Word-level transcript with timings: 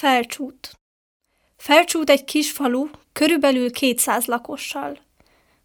Felcsút 0.00 0.70
Felcsút 1.56 2.10
egy 2.10 2.24
kis 2.24 2.50
falu, 2.50 2.88
körülbelül 3.12 3.70
200 3.70 4.24
lakossal. 4.24 4.98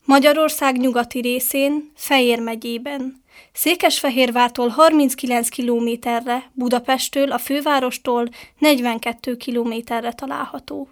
Magyarország 0.06 0.78
nyugati 0.78 1.20
részén, 1.20 1.92
Fejér 1.96 2.40
megyében. 2.40 3.24
Székesfehérvártól 3.54 4.68
39 4.68 5.50
kilométerre, 5.50 6.52
Budapesttől, 6.54 7.32
a 7.32 7.38
fővárostól 7.38 8.30
42 8.58 9.38
kilométerre 9.38 10.12
található. 10.12 10.90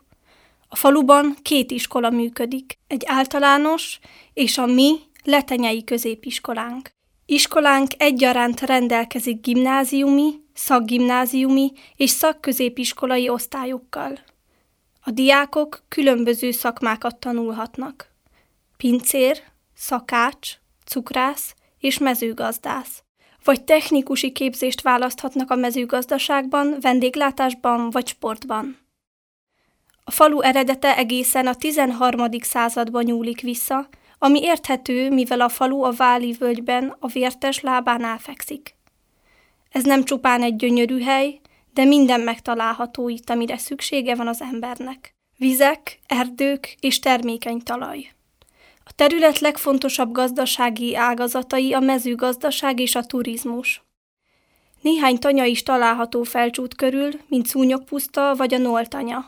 A 0.68 0.76
faluban 0.76 1.36
két 1.42 1.72
iskola 1.72 2.10
működik, 2.10 2.78
egy 2.88 3.04
általános 3.06 4.00
és 4.34 4.58
a 4.58 4.66
mi 4.66 5.00
letenyei 5.24 5.84
középiskolánk. 5.84 6.90
Iskolánk 7.26 7.92
egyaránt 7.98 8.62
rendelkezik 8.62 9.42
gimnáziumi, 9.42 10.43
szakgimnáziumi 10.54 11.72
és 11.96 12.10
szakközépiskolai 12.10 13.30
osztályokkal. 13.30 14.20
A 15.02 15.12
diákok 15.12 15.84
különböző 15.88 16.52
szakmákat 16.52 17.20
tanulhatnak. 17.20 18.12
Pincér, 18.78 19.42
szakács, 19.76 20.52
cukrász 20.86 21.56
és 21.80 21.98
mezőgazdász. 21.98 23.04
Vagy 23.44 23.64
technikusi 23.64 24.32
képzést 24.32 24.82
választhatnak 24.82 25.52
a 25.52 25.56
mezőgazdaságban, 25.56 26.78
vendéglátásban 26.82 27.90
vagy 27.90 28.08
sportban. 28.08 28.78
A 30.04 30.12
falu 30.12 30.42
eredete 30.42 30.98
egészen 30.98 31.48
a 31.48 31.56
13. 31.56 32.26
században 32.42 33.04
nyúlik 33.04 33.42
vissza, 33.42 33.88
ami 34.18 34.42
érthető, 34.42 35.10
mivel 35.10 35.42
a 35.42 35.50
falu 35.50 35.84
a 35.84 35.92
Váli 35.92 36.32
völgyben 36.32 36.96
a 37.00 37.08
vértes 37.08 37.60
lábánál 37.60 38.18
fekszik. 38.18 38.76
Ez 39.74 39.84
nem 39.84 40.04
csupán 40.04 40.42
egy 40.42 40.56
gyönyörű 40.56 41.02
hely, 41.02 41.40
de 41.74 41.84
minden 41.84 42.22
megtalálható 42.22 43.10
itt, 43.10 43.30
amire 43.30 43.58
szüksége 43.58 44.16
van 44.16 44.28
az 44.28 44.42
embernek. 44.42 45.16
Vizek, 45.38 46.00
erdők 46.08 46.76
és 46.80 47.00
termékeny 47.00 47.60
talaj. 47.60 48.12
A 48.84 48.92
terület 48.96 49.40
legfontosabb 49.40 50.12
gazdasági 50.12 50.96
ágazatai 50.96 51.74
a 51.74 51.80
mezőgazdaság 51.80 52.80
és 52.80 52.96
a 52.96 53.06
turizmus. 53.06 53.84
Néhány 54.82 55.20
tanya 55.20 55.44
is 55.44 55.64
található 55.64 56.24
felcsút 56.24 56.76
körül, 56.76 57.12
mint 57.28 57.48
Szúnyogpuszta 57.48 58.36
vagy 58.36 58.54
a 58.54 58.58
Noltanya. 58.58 59.26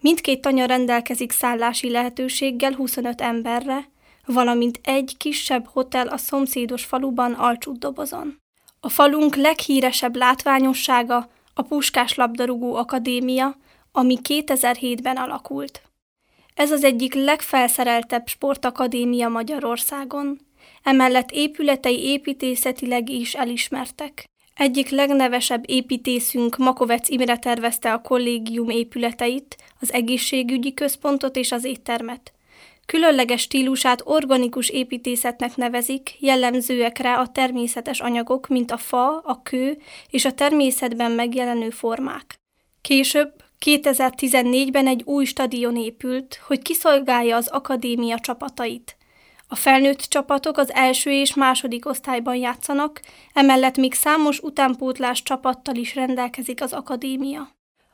Mindkét 0.00 0.40
tanya 0.40 0.64
rendelkezik 0.64 1.32
szállási 1.32 1.90
lehetőséggel 1.90 2.72
25 2.72 3.20
emberre, 3.20 3.88
valamint 4.26 4.80
egy 4.82 5.14
kisebb 5.16 5.66
hotel 5.66 6.06
a 6.08 6.16
szomszédos 6.16 6.84
faluban 6.84 7.32
Alcsútdobozon. 7.32 8.42
A 8.84 8.88
falunk 8.88 9.36
leghíresebb 9.36 10.16
látványossága 10.16 11.28
a 11.54 11.62
Puskás 11.62 12.14
Labdarúgó 12.14 12.74
Akadémia, 12.74 13.56
ami 13.92 14.18
2007-ben 14.28 15.16
alakult. 15.16 15.82
Ez 16.54 16.70
az 16.70 16.84
egyik 16.84 17.14
legfelszereltebb 17.14 18.26
sportakadémia 18.26 19.28
Magyarországon, 19.28 20.40
emellett 20.82 21.30
épületei 21.30 22.04
építészetileg 22.04 23.10
is 23.10 23.34
elismertek. 23.34 24.24
Egyik 24.54 24.88
legnevesebb 24.88 25.62
építészünk 25.66 26.56
Makovec 26.56 27.08
Imre 27.08 27.38
tervezte 27.38 27.92
a 27.92 28.00
kollégium 28.00 28.68
épületeit, 28.68 29.56
az 29.80 29.92
egészségügyi 29.92 30.74
központot 30.74 31.36
és 31.36 31.52
az 31.52 31.64
éttermet. 31.64 32.33
Különleges 32.86 33.40
stílusát 33.40 34.02
organikus 34.04 34.68
építészetnek 34.68 35.56
nevezik, 35.56 36.16
jellemzőek 36.18 36.98
rá 36.98 37.20
a 37.20 37.28
természetes 37.28 38.00
anyagok, 38.00 38.48
mint 38.48 38.70
a 38.70 38.76
fa, 38.76 39.18
a 39.18 39.42
kő 39.42 39.78
és 40.10 40.24
a 40.24 40.32
természetben 40.32 41.10
megjelenő 41.10 41.70
formák. 41.70 42.38
Később, 42.80 43.32
2014-ben 43.64 44.86
egy 44.86 45.02
új 45.04 45.24
stadion 45.24 45.76
épült, 45.76 46.40
hogy 46.46 46.62
kiszolgálja 46.62 47.36
az 47.36 47.48
akadémia 47.48 48.18
csapatait. 48.18 48.96
A 49.48 49.54
felnőtt 49.54 50.00
csapatok 50.00 50.58
az 50.58 50.72
első 50.72 51.10
és 51.10 51.34
második 51.34 51.86
osztályban 51.86 52.36
játszanak, 52.36 53.00
emellett 53.32 53.76
még 53.76 53.94
számos 53.94 54.40
utánpótlás 54.40 55.22
csapattal 55.22 55.74
is 55.74 55.94
rendelkezik 55.94 56.62
az 56.62 56.72
akadémia. 56.72 57.48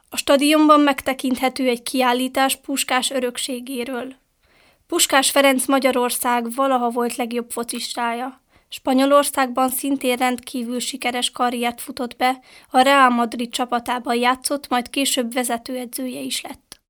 A 0.09 0.17
stadionban 0.17 0.81
megtekinthető 0.81 1.69
egy 1.69 1.83
kiállítás 1.83 2.57
Puskás 2.57 3.11
örökségéről. 3.11 4.15
Puskás 4.91 5.31
Ferenc 5.31 5.67
Magyarország 5.67 6.55
valaha 6.55 6.91
volt 6.91 7.17
legjobb 7.17 7.51
focistája. 7.51 8.41
Spanyolországban 8.69 9.69
szintén 9.69 10.17
rendkívül 10.17 10.81
sikeres 10.81 11.31
karriert 11.31 11.81
futott 11.81 12.17
be, 12.17 12.41
a 12.71 12.81
Real 12.81 13.09
Madrid 13.09 13.51
csapatában 13.51 14.15
játszott, 14.15 14.69
majd 14.69 14.91
később 14.91 15.33
vezetőedzője 15.33 16.21
is 16.21 16.41
lett. 16.41 16.81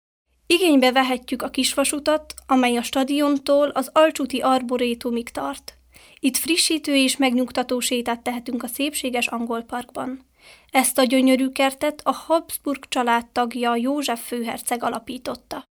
Igénybe 0.46 0.92
vehetjük 0.92 1.42
a 1.42 1.50
kisvasutat, 1.50 2.34
amely 2.46 2.76
a 2.76 2.82
stadiontól 2.82 3.68
az 3.68 3.90
Alcsúti 3.92 4.40
Arborétumig 4.40 5.28
tart. 5.28 5.74
Itt 6.20 6.36
frissítő 6.36 6.94
és 6.94 7.16
megnyugtató 7.16 7.80
sétát 7.80 8.22
tehetünk 8.22 8.62
a 8.62 8.66
szépséges 8.66 9.26
angol 9.26 9.62
parkban. 9.62 10.26
Ezt 10.70 10.98
a 10.98 11.04
gyönyörű 11.04 11.48
kertet 11.48 12.00
a 12.04 12.12
Habsburg 12.12 12.88
család 12.88 13.26
tagja 13.26 13.76
József 13.76 14.26
főherceg 14.26 14.82
alapította. 14.82 15.68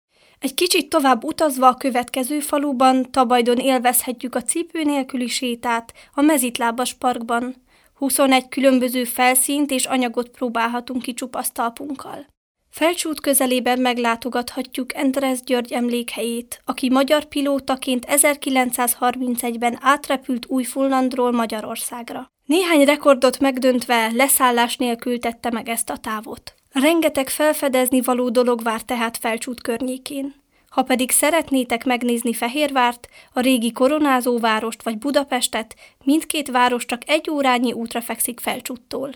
Egy 0.44 0.54
kicsit 0.54 0.90
tovább 0.90 1.24
utazva 1.24 1.68
a 1.68 1.76
következő 1.76 2.40
faluban, 2.40 3.12
Tabajdon 3.12 3.58
élvezhetjük 3.58 4.36
a 4.36 4.42
cipő 4.42 4.84
nélküli 4.84 5.28
sétát 5.28 5.94
a 6.14 6.22
Mezitlábas 6.22 6.94
parkban. 6.94 7.56
21 7.94 8.48
különböző 8.50 9.04
felszínt 9.04 9.72
és 9.72 9.86
anyagot 9.86 10.30
próbálhatunk 10.30 11.02
ki 11.02 11.14
csupasztalpunkkal. 11.14 12.26
Felcsút 12.70 13.20
közelében 13.20 13.80
meglátogathatjuk 13.80 14.96
Endres 14.96 15.42
György 15.42 15.72
emlékhelyét, 15.72 16.62
aki 16.66 16.90
magyar 16.90 17.24
pilótaként 17.26 18.06
1931-ben 18.10 19.78
átrepült 19.82 20.46
Új-Fullandról 20.48 21.32
Magyarországra. 21.32 22.32
Néhány 22.46 22.86
rekordot 22.86 23.40
megdöntve 23.40 24.12
leszállás 24.14 24.78
nélkül 24.78 25.20
tette 25.20 25.52
meg 25.52 25.70
ezt 25.70 25.90
a 25.90 25.98
távot. 25.98 26.54
Rengeteg 26.74 27.30
felfedezni 27.30 28.02
való 28.02 28.30
dolog 28.30 28.62
vár 28.62 28.82
tehát 28.82 29.18
Felcsút 29.18 29.62
környékén. 29.62 30.34
Ha 30.70 30.84
pedig 30.84 31.12
szeretnétek 31.12 31.86
megnézni 31.86 32.34
Fehérvárt, 32.34 33.08
a 33.34 33.40
régi 33.40 33.72
koronázóvárost 33.72 34.84
vagy 34.84 34.98
Budapestet, 34.98 35.76
mindkét 36.04 36.52
város 36.52 36.86
csak 36.86 37.02
egy 37.06 37.30
órányi 37.30 37.72
útra 37.72 38.02
fekszik 38.02 38.40
Felcsúttól. 38.40 39.12